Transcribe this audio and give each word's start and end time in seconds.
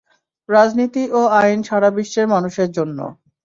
রাজনীতি 0.49 1.03
ও 1.11 1.21
আইন 1.39 1.59
সারা 1.63 1.89
বিশ্বের 1.97 2.25
মানুষের 2.33 2.69
জন্য। 2.77 2.99